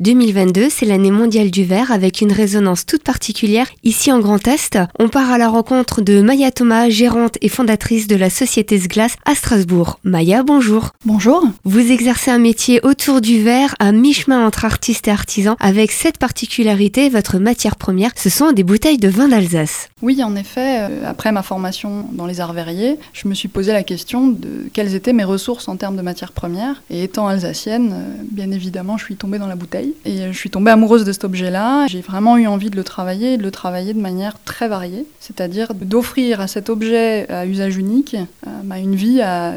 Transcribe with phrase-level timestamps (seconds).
[0.00, 4.78] 2022, c'est l'année mondiale du verre avec une résonance toute particulière ici en Grand Est.
[4.98, 9.16] On part à la rencontre de Maya Thomas, gérante et fondatrice de la société Sglass
[9.26, 10.00] à Strasbourg.
[10.02, 10.92] Maya, bonjour.
[11.04, 11.46] Bonjour.
[11.64, 16.16] Vous exercez un métier autour du verre à mi-chemin entre artistes et artisans avec cette
[16.16, 19.90] particularité, votre matière première, ce sont des bouteilles de vin d'Alsace.
[20.00, 23.72] Oui, en effet, euh, après ma formation dans les arts verriers, je me suis posé
[23.72, 26.82] la question de quelles étaient mes ressources en termes de matière première.
[26.88, 29.89] Et étant alsacienne, euh, bien évidemment, je suis tombée dans la bouteille.
[30.04, 31.86] Et je suis tombée amoureuse de cet objet-là.
[31.86, 35.06] J'ai vraiment eu envie de le travailler et de le travailler de manière très variée.
[35.20, 38.16] C'est-à-dire d'offrir à cet objet à usage unique
[38.46, 39.54] euh, bah, une vie à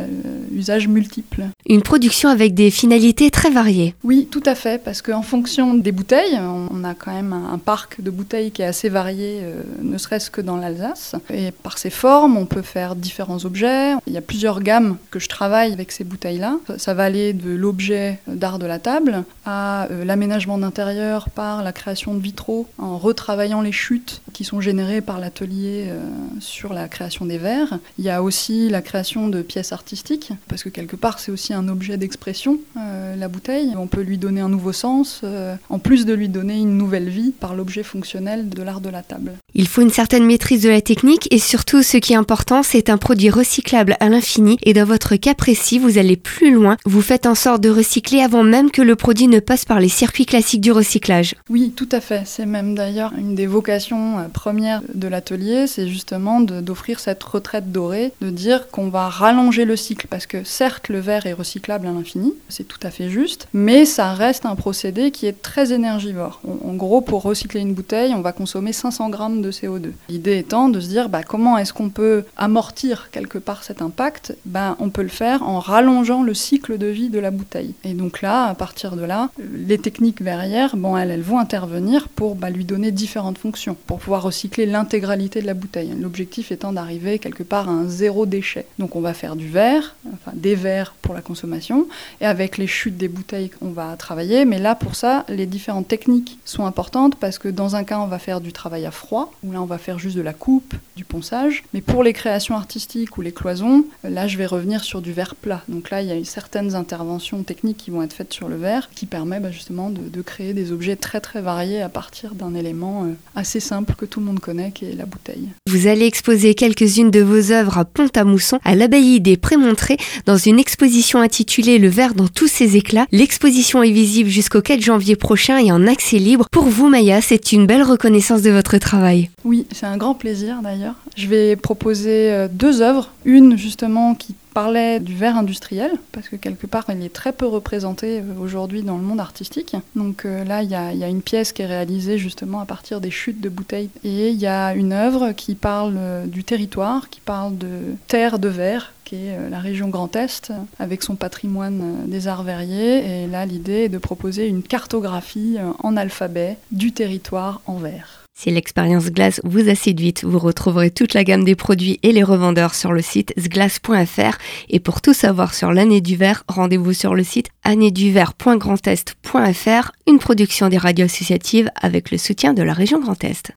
[0.64, 1.44] usage multiple.
[1.68, 3.96] Une production avec des finalités très variées.
[4.04, 6.40] Oui, tout à fait, parce qu'en fonction des bouteilles,
[6.72, 9.42] on a quand même un parc de bouteilles qui est assez varié,
[9.82, 11.16] ne serait-ce que dans l'Alsace.
[11.34, 13.94] Et par ses formes, on peut faire différents objets.
[14.08, 16.58] Il y a plusieurs gammes que je travaille avec ces bouteilles-là.
[16.78, 21.72] Ça va aller de l'objet d'art de la table à euh, l'aménagement d'intérieur par la
[21.72, 26.02] création de vitraux en retravaillant les chutes qui sont générées par l'atelier euh,
[26.40, 27.80] sur la création des verres.
[27.98, 31.54] Il y a aussi la création de pièces artistiques, parce que quelque part c'est aussi
[31.54, 33.74] un objet d'expression, euh, la bouteille.
[33.78, 35.22] On peut lui donner un nouveau sens,
[35.70, 39.04] en plus de lui donner une nouvelle vie par l'objet fonctionnel de l'art de la
[39.04, 39.34] table.
[39.56, 42.90] Il faut une certaine maîtrise de la technique et surtout ce qui est important, c'est
[42.90, 46.78] un produit recyclable à l'infini et dans votre cas précis, vous allez plus loin.
[46.86, 49.90] Vous faites en sorte de recycler avant même que le produit ne passe par les
[49.90, 51.36] circuits classiques du recyclage.
[51.50, 52.24] Oui, tout à fait.
[52.26, 57.72] C'est même d'ailleurs une des vocations euh, premières de l'atelier, c'est justement d'offrir cette retraite
[57.72, 61.88] dorée, de dire qu'on va rallonger le cycle parce que certes le verre est recyclable
[61.88, 65.74] à l'infini, c'est tout à fait juste, mais ça reste un procédé qui est très
[65.74, 66.42] énergivore.
[66.46, 69.92] En gros, pour recycler une bouteille, on va consommer 500 grammes de CO2.
[70.10, 74.36] L'idée étant de se dire bah, comment est-ce qu'on peut amortir quelque part cet impact?
[74.46, 77.74] Ben, On peut le faire en rallongeant le cycle de vie de la bouteille.
[77.84, 82.08] Et donc là, à partir de là, les techniques verrières, bon, elles, elles vont intervenir
[82.10, 85.94] pour bah, lui donner différentes fonctions, pour pouvoir recycler l'intégralité de la bouteille.
[86.00, 88.66] L'objectif étant d'arriver quelque part à un zéro déchet.
[88.80, 91.88] Donc on va faire du verre, enfin des verres pour la consommation,
[92.22, 94.46] et avec les chutes des bouteilles, on va travailler.
[94.46, 98.08] Mais là, pour ça, les différentes techniques sont importantes parce que dans un cas, on
[98.08, 100.74] va faire du travail à froid, où là, on va faire juste de la coupe,
[100.96, 101.64] du ponçage.
[101.74, 105.36] Mais pour les créations artistiques ou les cloisons, là, je vais revenir sur du verre
[105.36, 105.62] plat.
[105.68, 108.90] Donc là, il y a certaines interventions techniques qui vont être faites sur le verre
[108.96, 113.04] qui permet bah, justement de, créer des objets très très variés à partir d'un élément
[113.04, 115.48] euh, assez simple que tout le monde connaît qui est la bouteille.
[115.70, 120.60] Vous allez exposer quelques-unes de vos œuvres à Pont-à-Mousson, à l'abbaye des Prémontrés, dans une
[120.60, 123.08] exposition intitulée Le verre dans tous ses éclats.
[123.14, 126.48] L'exposition est visible jusqu'au 4 janvier prochain et en accès libre.
[126.52, 129.30] Pour vous, Maya, c'est une belle reconnaissance de votre travail.
[129.46, 130.96] Oui, c'est un grand plaisir d'ailleurs.
[131.16, 133.10] Je vais proposer euh, deux œuvres.
[133.24, 137.48] Une justement qui parlait du verre industriel, parce que quelque part, il est très peu
[137.48, 139.76] représenté euh, aujourd'hui dans le monde artistique.
[139.96, 143.12] Donc euh, là, il y, a, une pièce qui est réalisée justement à partir des
[143.12, 143.90] chutes de bouteilles.
[144.04, 148.40] Et il y a une œuvre qui parle euh, du territoire, qui parle de terre
[148.40, 153.24] de verre, qui est la région Grand Est, avec son patrimoine des arts verriers.
[153.24, 158.23] Et là, l'idée est de proposer une cartographie en alphabet du territoire en verre.
[158.36, 162.24] Si l'expérience Glace vous a séduite, vous retrouverez toute la gamme des produits et les
[162.24, 164.38] revendeurs sur le site sglace.fr.
[164.70, 170.70] Et pour tout savoir sur l'année du verre, rendez-vous sur le site annéeduvert.grandest.fr, une production
[170.70, 173.52] des radios associatives avec le soutien de la région Grand Est.